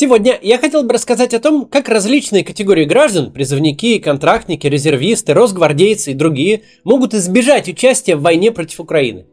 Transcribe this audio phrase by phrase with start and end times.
[0.00, 6.12] Сегодня я хотел бы рассказать о том, как различные категории граждан, призывники, контрактники, резервисты, росгвардейцы
[6.12, 9.26] и другие могут избежать участия в войне против Украины.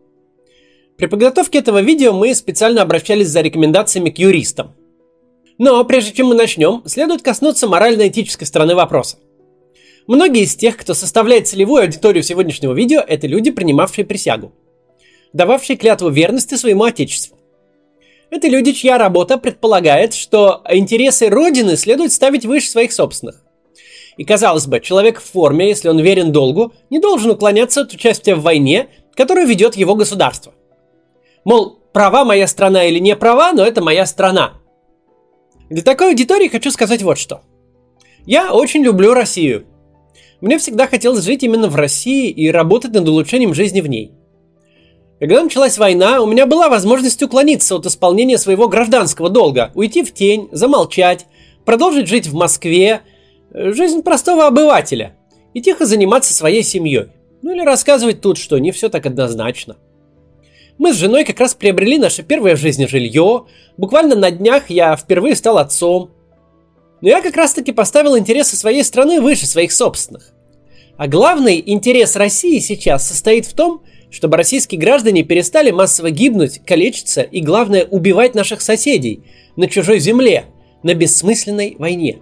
[0.97, 4.73] При подготовке этого видео мы специально обращались за рекомендациями к юристам.
[5.59, 9.17] Но прежде чем мы начнем, следует коснуться морально-этической стороны вопроса.
[10.07, 14.51] Многие из тех, кто составляет целевую аудиторию сегодняшнего видео, это люди, принимавшие присягу,
[15.31, 17.34] дававшие клятву верности своему отечеству.
[18.30, 23.41] Это люди, чья работа предполагает, что интересы Родины следует ставить выше своих собственных.
[24.17, 28.35] И казалось бы, человек в форме, если он верен долгу, не должен уклоняться от участия
[28.35, 30.53] в войне, которую ведет его государство.
[31.43, 34.53] Мол, права моя страна или не права, но это моя страна.
[35.70, 37.41] Для такой аудитории хочу сказать вот что.
[38.26, 39.65] Я очень люблю Россию.
[40.41, 44.12] Мне всегда хотелось жить именно в России и работать над улучшением жизни в ней–
[45.19, 50.13] когда началась война, у меня была возможность уклониться от исполнения своего гражданского долга, уйти в
[50.13, 51.25] тень, замолчать,
[51.63, 53.01] продолжить жить в Москве,
[53.51, 55.15] э, жизнь простого обывателя,
[55.53, 57.07] и тихо заниматься своей семьей.
[57.41, 59.77] Ну или рассказывать тут, что не все так однозначно.
[60.77, 63.45] Мы с женой как раз приобрели наше первое в жизни жилье,
[63.77, 66.12] буквально на днях я впервые стал отцом.
[67.00, 70.34] Но я как раз таки поставил интересы своей страны выше своих собственных.
[70.97, 77.22] А главный интерес России сейчас состоит в том, чтобы российские граждане перестали массово гибнуть, калечиться
[77.22, 79.23] и, главное, убивать наших соседей
[79.56, 80.45] на чужой земле,
[80.84, 82.20] на бессмысленной войне.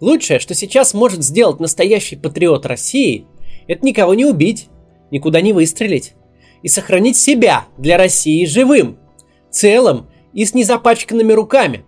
[0.00, 3.26] Лучшее, что сейчас может сделать настоящий патриот России,
[3.66, 4.68] это никого не убить,
[5.10, 6.14] никуда не выстрелить
[6.62, 8.98] и сохранить себя для России живым,
[9.50, 11.84] целым и с незапачканными руками,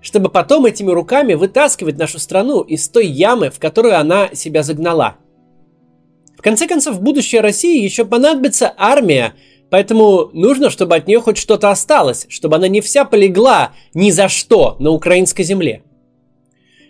[0.00, 5.16] чтобы потом этими руками вытаскивать нашу страну из той ямы, в которую она себя загнала–
[6.40, 9.34] в конце концов, в будущее России еще понадобится армия,
[9.68, 14.30] поэтому нужно, чтобы от нее хоть что-то осталось, чтобы она не вся полегла ни за
[14.30, 15.82] что на украинской земле.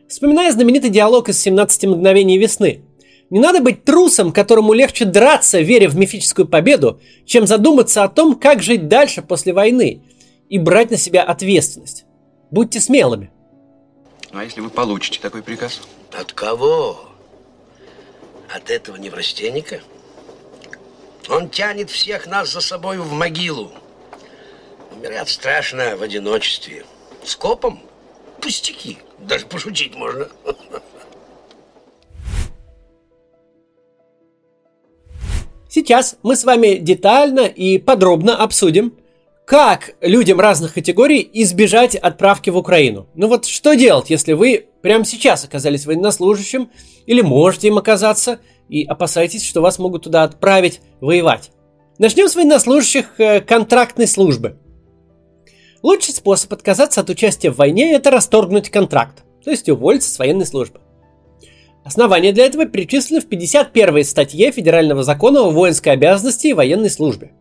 [0.08, 2.82] Вспоминая знаменитый диалог из «17 мгновений весны»,
[3.28, 8.36] не надо быть трусом, которому легче драться, веря в мифическую победу, чем задуматься о том,
[8.36, 10.00] как жить дальше после войны
[10.48, 12.04] и брать на себя ответственность.
[12.52, 13.32] Будьте смелыми.
[14.30, 15.80] А если вы получите такой приказ?
[16.12, 17.09] От кого?
[18.54, 19.80] От этого неврастенника?
[21.28, 23.70] Он тянет всех нас за собой в могилу.
[24.90, 26.84] Умирать страшно в одиночестве.
[27.24, 27.80] Скопом
[28.40, 28.98] пустяки.
[29.18, 30.28] Даже пошутить можно.
[35.68, 38.92] Сейчас мы с вами детально и подробно обсудим,
[39.50, 43.08] как людям разных категорий избежать отправки в Украину.
[43.16, 46.70] Ну вот что делать, если вы прямо сейчас оказались военнослужащим
[47.04, 48.38] или можете им оказаться
[48.68, 51.50] и опасаетесь, что вас могут туда отправить воевать.
[51.98, 54.56] Начнем с военнослужащих э, контрактной службы.
[55.82, 60.46] Лучший способ отказаться от участия в войне– это расторгнуть контракт, то есть уволиться с военной
[60.46, 60.78] службы.
[61.84, 67.32] Основания для этого перечислены в 51 статье Федерального закона о воинской обязанности и военной службе.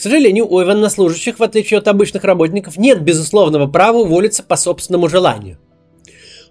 [0.00, 5.08] К сожалению, у военнослужащих, в отличие от обычных работников, нет безусловного права уволиться по собственному
[5.08, 5.58] желанию–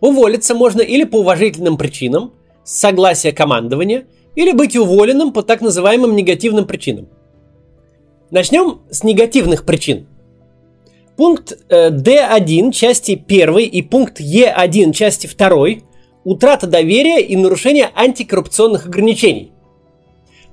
[0.01, 2.33] Уволиться можно или по уважительным причинам,
[2.63, 4.05] с согласия командования,
[4.35, 7.09] или быть уволенным по так называемым негативным причинам.
[8.31, 10.07] Начнем с негативных причин.
[11.17, 15.81] Пункт D1 э, части 1 и пункт E1 части 2
[16.23, 19.51] утрата доверия и нарушение антикоррупционных ограничений.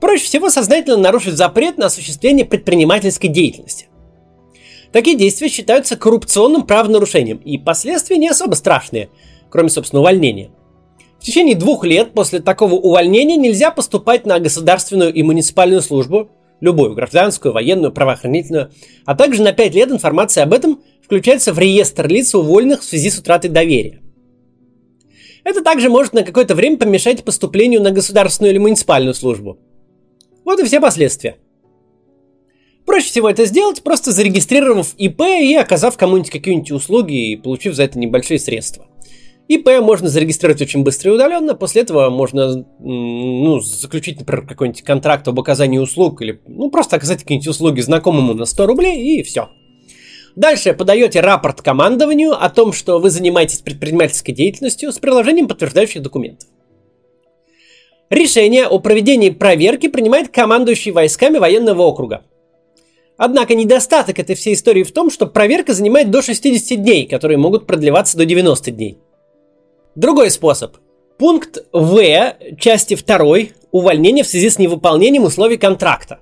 [0.01, 3.89] Проще всего сознательно нарушить запрет на осуществление предпринимательской деятельности.
[4.93, 9.11] Такие действия считаются коррупционным правонарушением, и последствия не особо страшные–
[9.51, 10.51] кроме, собственно, увольнения.
[11.19, 16.31] В течение двух лет после такого увольнения нельзя поступать на государственную и муниципальную службу,
[16.61, 18.71] любую, гражданскую, военную, правоохранительную,
[19.05, 23.11] а также на пять лет информация об этом включается в реестр лиц, уволенных в связи
[23.11, 24.03] с утратой доверия.
[25.45, 29.59] Это также может на какое-то время помешать поступлению на государственную или муниципальную службу.
[30.47, 31.37] Вот и все последствия.
[32.87, 37.83] Проще всего это сделать, просто зарегистрировав ИП и оказав кому-нибудь какие-нибудь услуги и получив за
[37.83, 38.87] это небольшие средства.
[39.49, 41.57] ИП можно зарегистрировать очень быстро и удаленно.
[41.57, 47.23] После этого можно ну, заключить, например, какой-нибудь контракт об оказании услуг или ну, просто оказать
[47.23, 49.49] какие-нибудь услуги знакомому на 100 рублей и все.
[50.37, 56.49] Дальше подаете рапорт командованию о том, что вы занимаетесь предпринимательской деятельностью с приложением подтверждающих документов.
[58.09, 62.23] Решение о проведении проверки принимает командующий войсками военного округа.
[63.17, 67.67] Однако недостаток этой всей истории в том, что проверка занимает до 60 дней, которые могут
[67.67, 68.99] продлеваться до 90 дней.
[69.95, 70.77] Другой способ.
[71.19, 73.37] Пункт В части 2
[73.73, 76.21] увольнение в связи с невыполнением условий контракта.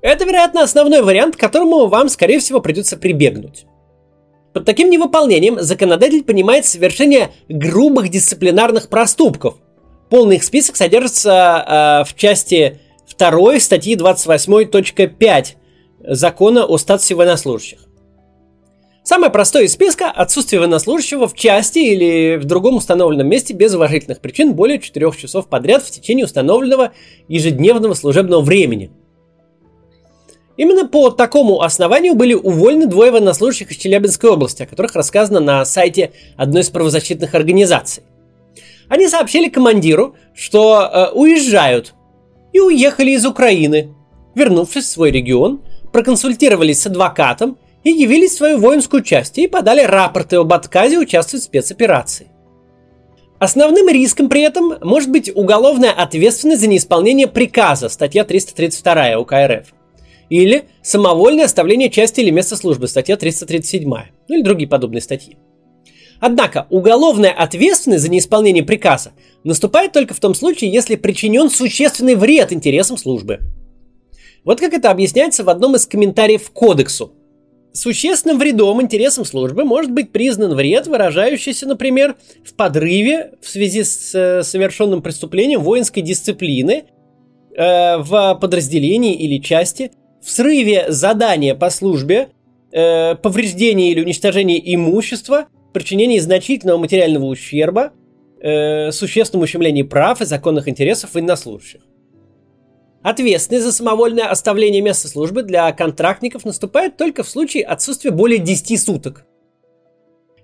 [0.00, 3.66] Это, вероятно, основной вариант, к которому вам, скорее всего, придется прибегнуть.
[4.52, 9.56] Под таким невыполнением законодатель понимает совершение грубых дисциплинарных проступков.
[10.10, 12.78] Полный их список содержится э, в части
[13.18, 15.46] 2 статьи 28.5
[16.06, 17.80] закона о статусе военнослужащих.
[19.02, 24.20] Самое простое из списка– отсутствие военнослужащего в части или в другом установленном месте без уважительных
[24.20, 26.92] причин более 4 часов подряд в течение установленного
[27.28, 28.90] ежедневного служебного времени.
[30.56, 35.64] Именно по такому основанию были уволены двое военнослужащих из Челябинской области, о которых рассказано на
[35.66, 38.04] сайте одной из правозащитных организаций.
[38.88, 41.94] Они сообщили командиру, что э, уезжают,
[42.52, 43.94] и уехали из Украины.
[44.34, 49.82] Вернувшись в свой регион, проконсультировались с адвокатом и явились в свою воинскую часть и подали
[49.82, 52.28] рапорты об отказе участвовать в спецоперации.
[53.38, 59.74] Основным риском при этом может быть уголовная ответственность за неисполнение приказа, статья 332 УК РФ,
[60.30, 65.36] или самовольное оставление части или места службы, статья 337, ну или другие подобные статьи.
[66.20, 69.12] Однако уголовная ответственность за неисполнение приказа
[69.42, 73.40] наступает только в том случае, если причинен существенный вред интересам службы.
[74.44, 77.12] Вот как это объясняется в одном из комментариев к кодексу–
[77.74, 82.14] Существенным вредом интересам службы может быть признан вред, выражающийся, например,
[82.44, 86.84] в подрыве в связи с э, совершенным преступлением воинской дисциплины
[87.56, 89.90] э, в подразделении или части,
[90.22, 92.28] в срыве задания по службе,
[92.70, 97.92] э, повреждении или уничтожении имущества, причинении значительного материального ущерба,
[98.40, 101.82] э, существенном ущемлении прав и законных интересов военнослужащих.
[103.02, 108.78] Ответственность за самовольное оставление места службы для контрактников наступает только в случае отсутствия более 10
[108.78, 109.26] суток.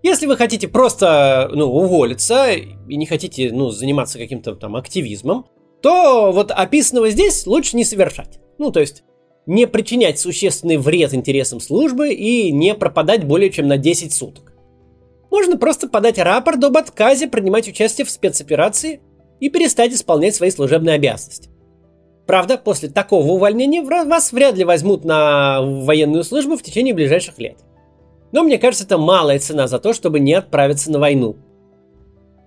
[0.03, 5.47] Если вы хотите просто ну, уволиться и не хотите ну, заниматься каким-то там активизмом,
[5.81, 8.41] то вот описанного здесь лучше не совершать.
[8.59, 9.05] Ну, то есть
[9.47, 14.50] не причинять существенный вред интересам службы и не пропадать более чем на 10 суток.
[15.31, 19.01] Можно просто подать рапорт об отказе принимать участие в спецоперации
[19.39, 21.51] и перестать исполнять свои служебные обязанности.
[22.27, 27.59] Правда, после такого увольнения вас вряд ли возьмут на военную службу в течение ближайших лет.
[28.33, 31.37] Но мне кажется, это малая цена за то, чтобы не отправиться на войну.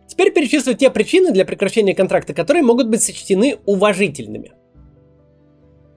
[0.07, 4.53] Теперь перечислю те причины для прекращения контракта, которые могут быть сочтены уважительными.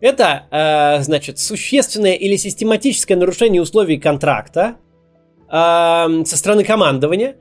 [0.00, 4.76] Это, э, значит, существенное или систематическое нарушение условий контракта
[5.50, 7.36] э, со стороны командования,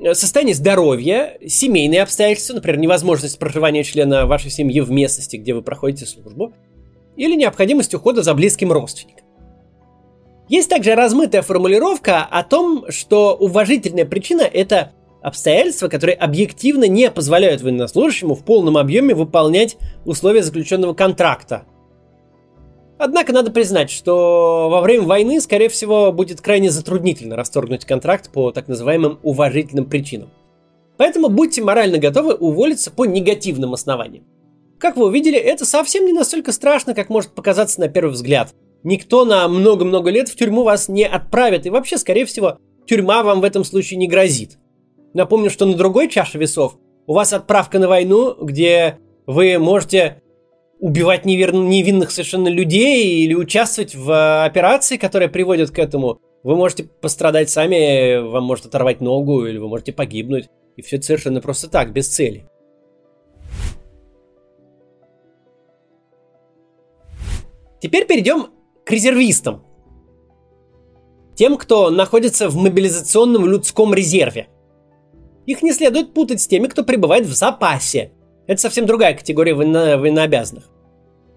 [0.00, 5.62] Э, состояние здоровья, семейные обстоятельства, например, невозможность проживания члена вашей семьи в местности, где вы
[5.62, 6.54] проходите службу,
[7.16, 9.26] или необходимость ухода за близким родственником.
[10.48, 14.92] Есть также размытая формулировка о том, что уважительная причина– это
[15.22, 19.76] обстоятельства, которые объективно не позволяют военнослужащему в полном объеме выполнять
[20.06, 21.66] условия заключенного контракта–
[23.02, 28.52] Однако надо признать, что во время войны, скорее всего, будет крайне затруднительно расторгнуть контракт по
[28.52, 30.28] так называемым уважительным причинам.
[30.98, 34.24] Поэтому будьте морально готовы уволиться по негативным основаниям.
[34.78, 38.52] Как вы увидели, это совсем не настолько страшно, как может показаться на первый взгляд.
[38.82, 43.40] Никто на много-много лет в тюрьму вас не отправит, и вообще, скорее всего, тюрьма вам
[43.40, 44.58] в этом случае не грозит.
[45.14, 46.76] Напомню, что на другой чаше весов
[47.06, 50.19] у вас отправка на войну, где вы можете
[50.80, 51.54] убивать невер...
[51.54, 56.20] невинных совершенно людей или участвовать в э, операции, которые приводят к этому.
[56.42, 60.48] Вы можете пострадать сами, вам может оторвать ногу, или вы можете погибнуть.
[60.76, 62.46] И все совершенно просто так, без цели.
[67.80, 68.48] Теперь перейдем
[68.84, 69.64] к резервистам.
[71.34, 74.48] Тем, кто находится в мобилизационном людском резерве.
[75.46, 78.12] Их не следует путать с теми, кто пребывает в запасе.
[78.50, 80.64] Это совсем другая категория военно- военнообязанных.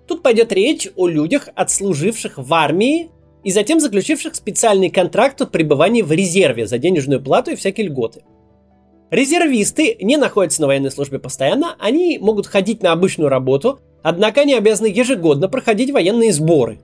[0.08, 3.12] Тут пойдет речь о людях, отслуживших в армии
[3.44, 8.24] и затем заключивших специальный контракт о пребывании в резерве за денежную плату и всякие льготы.
[9.12, 14.56] Резервисты не находятся на военной службе постоянно, они могут ходить на обычную работу, однако они
[14.56, 16.80] обязаны ежегодно проходить военные сборы.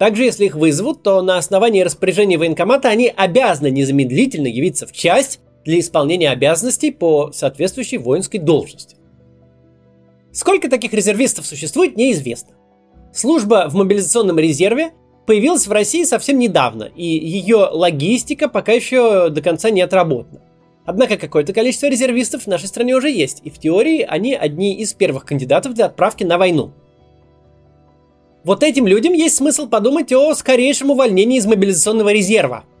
[0.00, 5.38] Также, если их вызовут, то на основании распоряжения военкомата они обязаны незамедлительно явиться в часть
[5.64, 8.97] для исполнения обязанностей по соответствующей воинской должности.
[10.32, 12.54] Сколько таких резервистов существует, неизвестно.
[13.12, 14.92] Служба в мобилизационном резерве
[15.26, 20.42] появилась в России совсем недавно, и ее логистика пока еще до конца не отработана.
[20.84, 24.94] Однако какое-то количество резервистов в нашей стране уже есть, и в теории они одни из
[24.94, 26.72] первых кандидатов для отправки на войну.
[28.44, 32.64] Вот этим людям есть смысл подумать о скорейшем увольнении из мобилизационного резерва–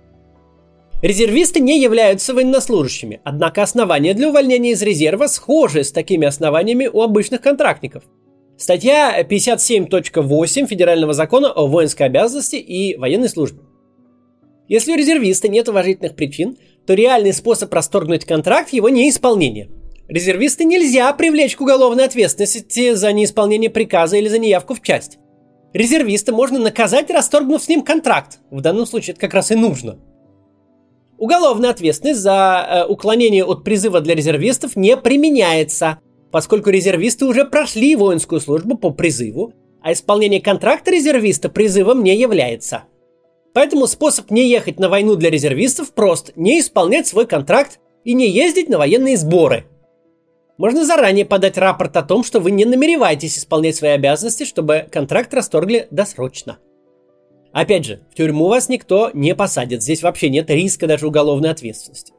[1.00, 7.02] Резервисты не являются военнослужащими, однако основания для увольнения из резерва схожи с такими основаниями у
[7.02, 8.02] обычных контрактников.
[8.56, 13.60] Статья 57.8 Федерального закона о воинской обязанности и военной службе.
[14.66, 19.70] Если у резервиста нет уважительных причин, то реальный способ расторгнуть контракт– его неисполнение.
[20.08, 25.18] Резервиста нельзя привлечь к уголовной ответственности за неисполнение приказа или за неявку в часть.
[25.72, 28.40] Резервиста можно наказать, расторгнув с ним контракт.
[28.50, 30.00] В данном случае это как раз и нужно.
[31.18, 35.98] Уголовная ответственность за э, уклонение от призыва для резервистов не применяется,
[36.30, 42.84] поскольку резервисты уже прошли воинскую службу по призыву, а исполнение контракта резервиста призывом не является.
[43.52, 48.28] Поэтому способ не ехать на войну для резервистов прост– не исполнять свой контракт и не
[48.28, 49.64] ездить на военные сборы.
[50.56, 55.34] Можно заранее подать рапорт о том, что вы не намереваетесь исполнять свои обязанности, чтобы контракт
[55.34, 56.58] расторгли досрочно.
[57.52, 62.12] Опять же, в тюрьму вас никто не посадит, здесь вообще нет риска даже уголовной ответственности.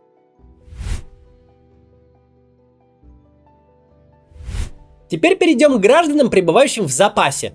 [5.10, 7.54] Теперь перейдем к гражданам, пребывающим в запасе.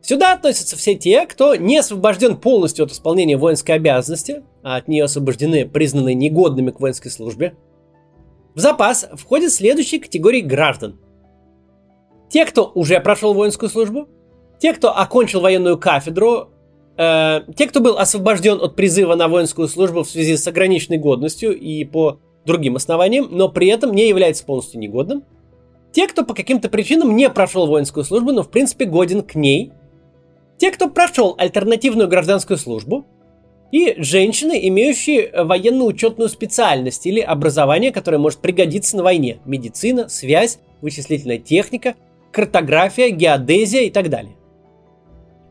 [0.00, 5.04] Сюда относятся все те, кто не освобожден полностью от исполнения воинской обязанности, а от нее
[5.04, 7.56] освобождены признанные негодными к воинской службе.
[8.54, 10.98] В запас входят следующие категории граждан.
[12.30, 14.08] Те, кто уже прошел воинскую службу,
[14.58, 16.50] те, кто окончил военную кафедру,
[16.96, 21.56] э, те, кто был освобожден от призыва на воинскую службу в связи с ограниченной годностью
[21.56, 25.24] и по другим основаниям, но при этом не является полностью негодным,
[25.94, 29.70] те, кто по каким-то причинам не прошел воинскую службу, но в принципе годен к ней.
[30.58, 33.06] Те, кто прошел альтернативную гражданскую службу.
[33.70, 39.38] И женщины, имеющие военно-учетную специальность или образование, которое может пригодиться на войне.
[39.44, 41.94] Медицина, связь, вычислительная техника,
[42.32, 44.36] картография, геодезия и так далее.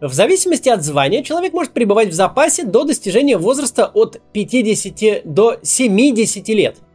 [0.04, 5.58] В зависимости от звания человек может пребывать в запасе до достижения возраста от 50 до
[5.64, 6.78] 70 лет–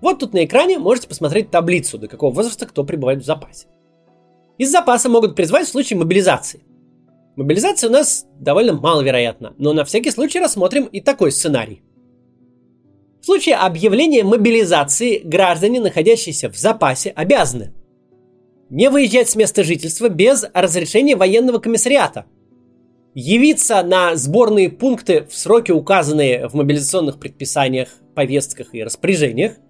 [0.00, 3.66] вот тут на экране можете посмотреть таблицу, до какого возраста кто пребывает в запасе.
[4.58, 6.62] Из запаса могут призвать в случае мобилизации.
[7.36, 11.82] Мобилизация у нас довольно маловероятна, но на всякий случай рассмотрим и такой сценарий.
[13.20, 17.72] В случае объявления мобилизации граждане, находящиеся в запасе, обязаны
[18.70, 22.24] не выезжать с места жительства без разрешения военного комиссариата,
[23.14, 29.56] явиться на сборные пункты в сроки, указанные в мобилизационных предписаниях, повестках и распоряжениях–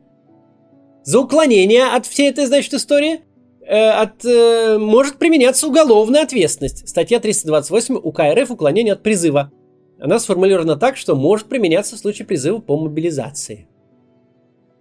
[1.03, 3.21] за уклонение от всей этой, значит, истории
[3.67, 6.89] э, от, э, может применяться уголовная ответственность.
[6.89, 9.51] Статья 328 УК РФ «Уклонение от призыва».
[9.99, 13.69] Она сформулирована так, что может применяться в случае призыва по мобилизации.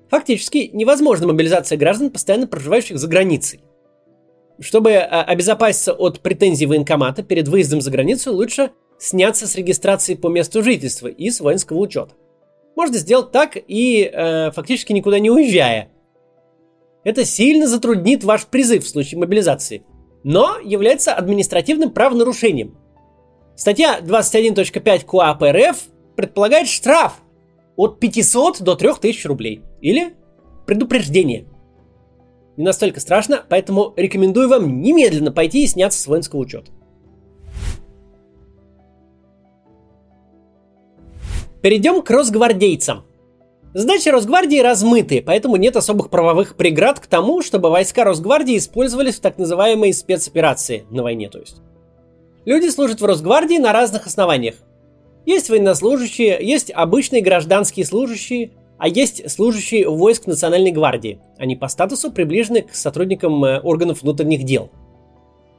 [0.09, 3.61] Фактически невозможна мобилизация граждан, постоянно проживающих за границей.
[4.59, 10.27] Чтобы э, обезопаситься от претензий военкомата перед выездом за границу, лучше сняться с регистрации по
[10.27, 12.13] месту жительства и с воинского учета.
[12.75, 15.89] Можно сделать так и э, фактически никуда не уезжая,
[17.03, 19.83] это сильно затруднит ваш призыв в случае мобилизации,
[20.23, 22.77] но является административным правонарушением.
[23.55, 25.77] Статья 21.5 КУАП РФ
[26.15, 27.21] предполагает штраф
[27.75, 30.13] от 500 до 3000 рублей или
[30.65, 31.47] предупреждение.
[32.59, 36.69] Не настолько страшно, поэтому рекомендую вам немедленно пойти и сняться с воинского учета.
[41.61, 43.05] Перейдем к росгвардейцам.
[43.73, 49.21] Задачи Росгвардии размыты, поэтому нет особых правовых преград к тому, чтобы войска Росгвардии использовались в
[49.21, 51.61] так называемой спецоперации на войне, то есть.
[52.43, 54.55] Люди служат в Росгвардии на разных основаниях.
[55.25, 61.19] Есть военнослужащие, есть обычные гражданские служащие, а есть служащие войск Национальной гвардии.
[61.37, 64.71] Они по статусу приближены к сотрудникам э, органов внутренних дел.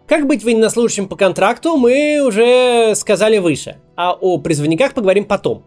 [0.08, 5.62] Как быть военнослужащим по контракту, мы уже сказали выше, а о призывниках поговорим потом.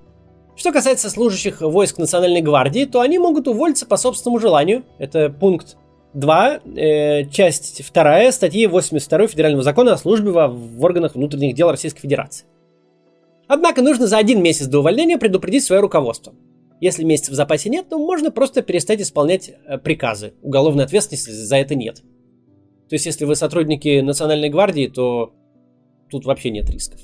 [0.55, 4.83] Что касается служащих войск Национальной гвардии, то они могут уволиться по собственному желанию.
[4.97, 5.77] Это пункт
[6.13, 11.69] 2, э, часть 2 статьи 82 Федерального закона о службе в, в органах внутренних дел
[11.69, 12.45] Российской Федерации.
[13.47, 16.33] Однако нужно за один месяц до увольнения предупредить свое руководство.
[16.83, 20.33] Если месяца в запасе нет, то можно просто перестать исполнять э, приказы.
[20.41, 22.01] Уголовной ответственности за это нет.
[22.89, 25.31] То есть, если вы сотрудники Национальной гвардии, то
[26.11, 26.99] тут вообще нет рисков.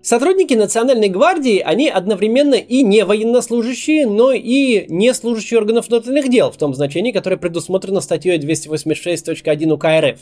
[0.00, 6.50] Сотрудники Национальной гвардии, они одновременно и не военнослужащие, но и не служащие органов внутренних дел,
[6.50, 10.20] в том значении, которое предусмотрено статьей 286.1 УК РФ.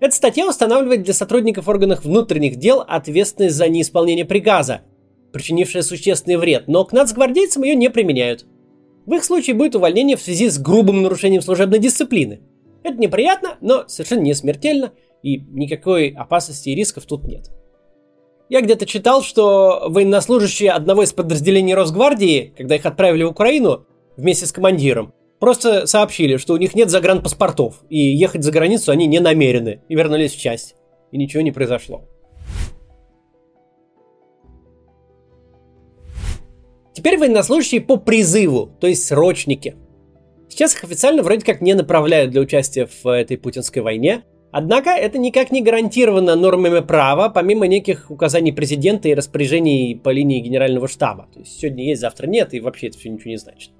[0.00, 4.80] Эта статья устанавливает для сотрудников органов внутренних дел ответственность за неисполнение приказа,
[5.32, 8.46] причинившее существенный вред, но к нацгвардейцам ее не применяют.
[9.06, 12.40] В их случае будет увольнение в связи с грубым нарушением служебной дисциплины.
[12.82, 17.50] Это неприятно, но совершенно не смертельно, и никакой опасности и рисков тут нет.
[18.48, 24.46] Я где-то читал, что военнослужащие одного из подразделений Росгвардии, когда их отправили в Украину вместе
[24.46, 29.20] с командиром, просто сообщили, что у них нет загранпаспортов, и ехать за границу они не
[29.20, 30.74] намерены, и вернулись в часть.
[31.12, 32.08] И ничего не произошло.
[36.92, 39.76] Теперь военнослужащие по призыву, то есть срочники.
[40.48, 45.18] Сейчас их официально вроде как не направляют для участия в этой путинской войне, Однако это
[45.18, 51.28] никак не гарантировано нормами права, помимо неких указаний президента и распоряжений по линии генерального штаба.
[51.32, 53.70] То есть сегодня есть, завтра нет, и вообще это все ничего не значит.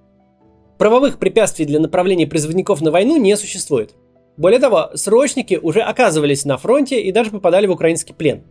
[0.78, 3.94] Правовых препятствий для направления призывников на войну не существует.
[4.36, 8.44] Более того, срочники уже оказывались на фронте и даже попадали в украинский плен.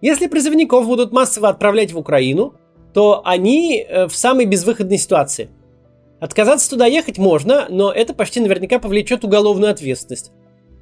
[0.00, 2.54] Если призывников будут массово отправлять в Украину,
[2.98, 5.50] то они э, в самой безвыходной ситуации.
[6.18, 10.32] Отказаться туда ехать можно, но это почти наверняка повлечет уголовную ответственность.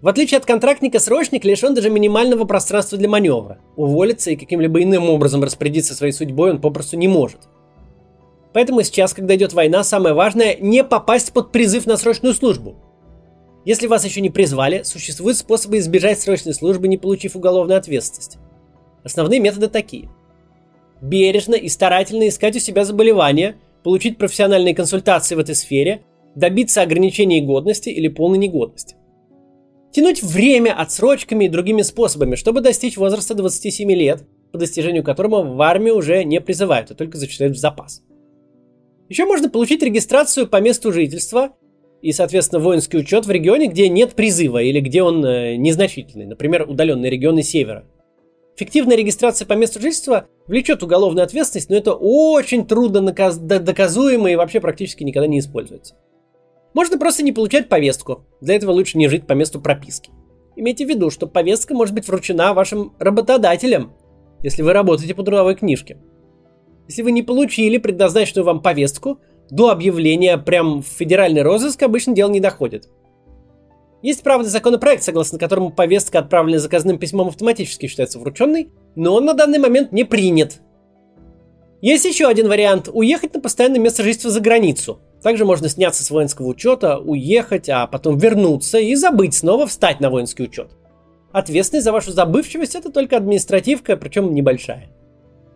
[0.01, 3.59] В отличие от контрактника, срочник лишен даже минимального пространства для маневра.
[3.77, 7.41] Уволиться и каким-либо иным образом распорядиться своей судьбой он попросту не может.
[8.55, 12.77] Поэтому сейчас, когда идет война, самое важное не попасть под призыв на срочную службу.
[13.67, 18.39] Если вас еще не призвали, существуют способы избежать срочной службы, не получив уголовную ответственность.
[19.05, 20.09] Основные методы такие.
[21.01, 26.03] Бережно и старательно искать у себя заболевания, получить профессиональные консультации в этой сфере,
[26.35, 28.97] добиться ограничения годности или полной негодности.
[29.93, 35.61] Тянуть время отсрочками и другими способами, чтобы достичь возраста 27 лет, по достижению которого в
[35.63, 38.03] армию уже не призывают, а только зачисляют в запас.
[39.09, 41.55] Еще можно получить регистрацию по месту жительства
[42.03, 46.69] и, соответственно, воинский учет в регионе, где нет призыва или где он э, незначительный, например,
[46.69, 47.87] удаленные регионы севера.
[48.57, 54.37] Фиктивная регистрация по месту жительства влечет уголовную ответственность, но это очень трудно наказ- доказуемо и
[54.37, 55.95] вообще практически никогда не используется.
[56.73, 58.25] Можно просто не получать повестку.
[58.41, 60.11] Для этого лучше не жить по месту прописки.
[60.57, 63.93] Имейте в виду, что повестка может быть вручена вашим работодателям,
[64.43, 65.99] если вы работаете по трудовой книжке.
[66.89, 69.21] Если вы не получили предназначенную вам повестку,
[69.51, 72.89] до объявления прям в федеральный розыск обычно дело не доходит.
[74.03, 79.35] Есть, правда, законопроект, согласно которому повестка, отправленная заказным письмом, автоматически считается врученной, но он на
[79.35, 80.61] данный момент не принят.
[81.81, 85.01] Есть еще один вариант– уехать на постоянное место жительства за границу.
[85.23, 90.11] Также можно сняться с воинского учета, уехать, а потом вернуться и забыть снова встать на
[90.11, 90.71] воинский учет.
[91.33, 94.89] Ответственность за вашу забывчивость это только административка, причем небольшая.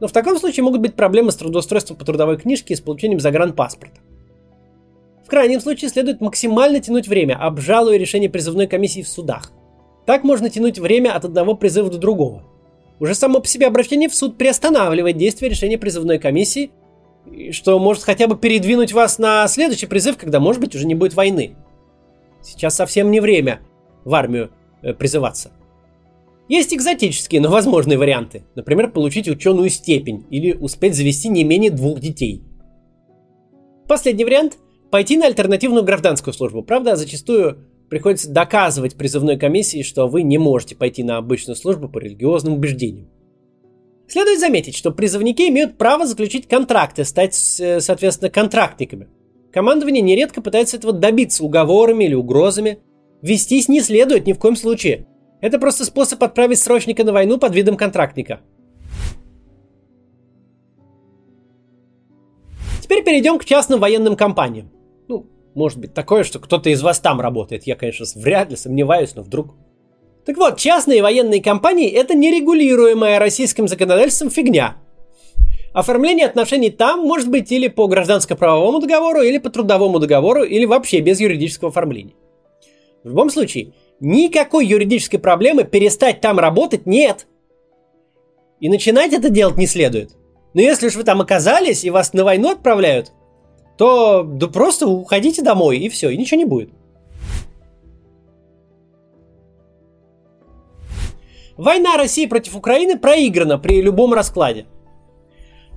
[0.00, 3.20] Но в таком случае могут быть проблемы с трудоустройством по трудовой книжке и с получением
[3.20, 4.00] загранпаспорта.
[5.30, 9.52] Крайнем случае следует максимально тянуть время, обжалуя решение призывной комиссии в судах.
[10.04, 12.42] Так можно тянуть время от одного призыва до другого.
[12.98, 16.72] Уже само по себе обращение в суд приостанавливает действие решения призывной комиссии
[17.50, 21.14] что может хотя бы передвинуть вас на следующий призыв, когда, может быть, уже не будет
[21.14, 21.54] войны.
[22.42, 23.60] Сейчас совсем не время
[24.06, 24.50] в армию
[24.82, 25.52] э, призываться.
[26.48, 28.44] Есть экзотические, но возможные варианты.
[28.54, 32.42] Например, получить ученую степень или успеть завести не менее двух детей.
[33.86, 34.56] Последний вариант–
[34.90, 36.62] пойти на альтернативную гражданскую службу.
[36.62, 41.98] Правда, зачастую приходится доказывать призывной комиссии, что вы не можете пойти на обычную службу по
[41.98, 43.08] религиозным убеждениям.
[44.08, 49.08] Следует заметить, что призывники имеют право заключить контракты, стать, э, соответственно, контрактниками.
[49.52, 52.80] Командование нередко пытается этого добиться уговорами или угрозами.
[53.22, 55.06] Вестись не следует ни в коем случае.
[55.40, 58.40] Это просто способ отправить срочника на войну под видом контрактника.
[62.82, 64.70] Теперь перейдем к частным военным компаниям.
[65.54, 67.64] Может быть такое, что кто-то из вас там работает.
[67.66, 69.54] Я, конечно, вряд ли сомневаюсь, но вдруг...
[70.24, 74.76] Так вот, частные военные компании– это нерегулируемая российским законодательством фигня.
[75.72, 81.00] Оформление отношений там может быть или по гражданско-правовому договору, или по трудовому договору, или вообще
[81.00, 82.14] без юридического оформления.
[83.02, 87.26] В любом случае, никакой юридической проблемы перестать там работать нет.
[88.60, 90.10] И начинать это делать не следует.
[90.54, 93.12] Но если уж вы там оказались и вас на войну отправляют,
[93.80, 96.68] то да просто уходите домой и все, и ничего не будет.
[101.56, 104.66] Война России против Украины проиграна при любом раскладе.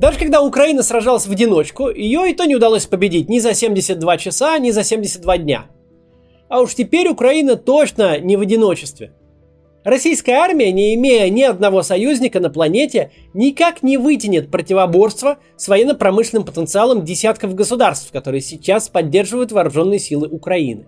[0.01, 4.17] Даже когда Украина сражалась в одиночку, ее и то не удалось победить ни за 72
[4.17, 5.67] часа, ни за 72 дня.
[6.49, 9.13] А уж теперь Украина точно не в одиночестве.
[9.83, 16.45] Российская армия, не имея ни одного союзника на планете, никак не вытянет противоборство с военно-промышленным
[16.45, 20.85] потенциалом десятков государств, которые сейчас поддерживают вооруженные силы Украины.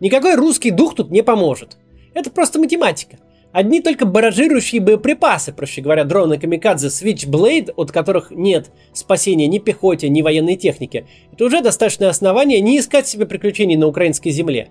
[0.00, 1.76] Никакой русский дух тут не поможет.
[2.14, 3.18] Это просто математика–
[3.52, 10.08] Одни только баражирующие боеприпасы, проще говоря, дроны Камикадзе Switchblade, от которых нет спасения ни пехоте,
[10.08, 14.70] ни военной технике, это уже достаточное основание не искать себе приключений на украинской земле.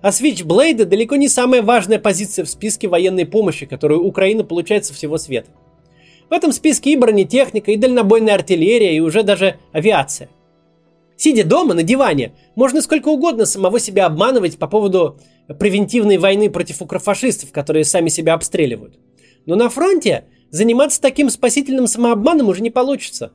[0.00, 4.94] А Switchblade далеко не самая важная позиция в списке военной помощи, которую Украина получает со
[4.94, 5.50] всего света.
[6.30, 10.28] В этом списке и бронетехника, и дальнобойная артиллерия, и уже даже авиация.
[11.16, 15.18] Сидя дома на диване, можно сколько угодно самого себя обманывать по поводу
[15.58, 18.98] превентивной войны против укрофашистов, которые сами себя обстреливают.
[19.46, 23.32] Но на фронте заниматься таким спасительным самообманом уже не получится.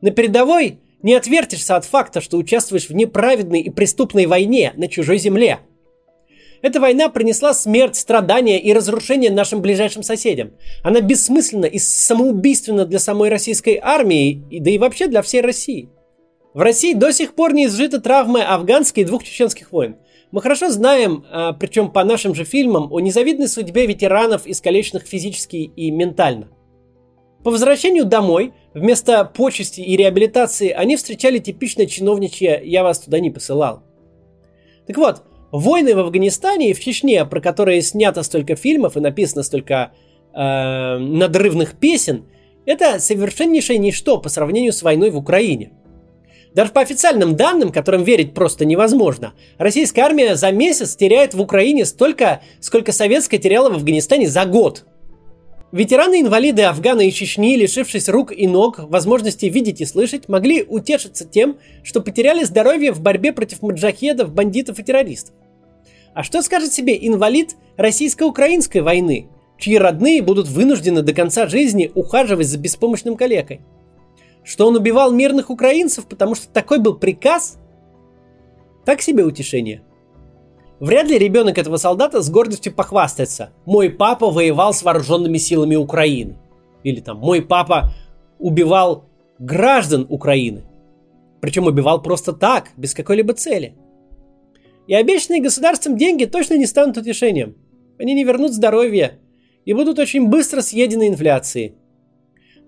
[0.00, 5.18] На передовой не отвертишься от факта, что участвуешь в неправедной и преступной войне на чужой
[5.18, 5.58] земле.
[6.60, 10.52] Эта война принесла смерть, страдания и разрушение нашим ближайшим соседям.
[10.82, 15.88] Она бессмысленна и самоубийственна для самой российской армии, да и вообще для всей России.
[16.54, 19.96] В России до сих пор не изжиты травмы афганской и двух чеченских войн.
[20.32, 25.56] Мы хорошо знаем, а, причем по нашим же фильмам, о незавидной судьбе ветеранов, искалеченных физически
[25.56, 26.48] и ментально.
[27.44, 33.30] По возвращению домой, вместо почести и реабилитации, они встречали типичное чиновничье «я вас туда не
[33.30, 33.84] посылал».
[34.86, 39.42] Так вот, войны в Афганистане и в Чечне, про которые снято столько фильмов и написано
[39.42, 39.92] столько
[40.34, 42.24] э, надрывных песен,
[42.66, 45.72] это совершеннейшее ничто по сравнению с войной в Украине.
[46.54, 51.84] Даже по официальным данным, которым верить просто невозможно, российская армия за месяц теряет в Украине
[51.84, 54.84] столько, сколько советская теряла в Афганистане за год.
[55.70, 61.58] Ветераны-инвалиды Афгана и Чечни, лишившись рук и ног, возможности видеть и слышать, могли утешиться тем,
[61.82, 65.34] что потеряли здоровье в борьбе против маджахедов, бандитов и террористов.
[66.14, 69.28] А что скажет себе инвалид российско-украинской войны,
[69.58, 73.60] чьи родные будут вынуждены до конца жизни ухаживать за беспомощным калекой?
[74.44, 77.58] Что он убивал мирных украинцев, потому что такой был приказ?
[78.86, 79.82] Так себе утешение.
[80.80, 83.50] Вряд ли ребенок этого солдата с гордостью похвастается.
[83.66, 86.36] Мой папа воевал с вооруженными силами Украины.
[86.84, 87.92] Или там, мой папа
[88.38, 89.06] убивал
[89.40, 90.62] граждан Украины.
[91.40, 93.74] Причем убивал просто так, без какой-либо цели.
[94.86, 97.56] И обещанные государством деньги точно не станут утешением.
[97.98, 99.18] Они не вернут здоровье
[99.64, 101.74] и будут очень быстро съедены инфляцией.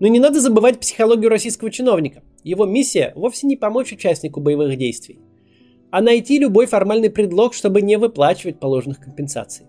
[0.01, 2.23] Но не надо забывать психологию российского чиновника.
[2.43, 5.19] Его миссия вовсе не помочь участнику боевых действий
[5.91, 9.67] а найти любой формальный предлог, чтобы не выплачивать положенных компенсаций.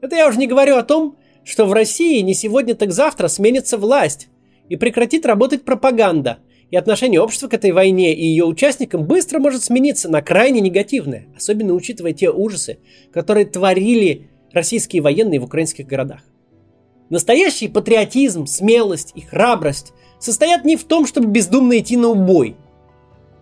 [0.00, 3.78] Это я уже не говорю о том, что в России не сегодня, так завтра сменится
[3.78, 4.28] власть
[4.68, 6.38] и прекратит работать пропаганда,
[6.70, 11.26] и отношение общества к этой войне и ее участникам быстро может смениться на крайне негативное,
[11.36, 12.78] особенно учитывая те ужасы,
[13.12, 16.20] которые творили российские военные в украинских городах.
[17.10, 22.56] Настоящий патриотизм, смелость и храбрость состоят не в том, чтобы бездумно идти на убой–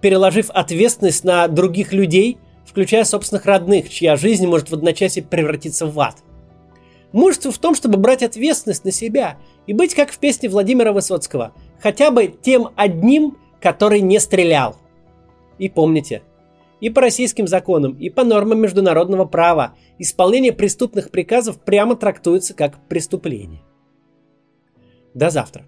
[0.03, 2.37] переложив ответственность на других людей,
[2.67, 6.17] включая собственных родных, чья жизнь может в одночасье превратиться в ад.
[7.13, 11.55] Мужество в том, чтобы брать ответственность на себя и быть как в песне Владимира Высоцкого,
[11.81, 14.77] хотя бы тем одним, который не стрелял.
[15.59, 16.23] И помните,
[16.81, 22.89] и по российским законам, и по нормам международного права исполнение преступных приказов прямо трактуется как
[22.89, 23.63] преступление.
[25.15, 25.65] До завтра.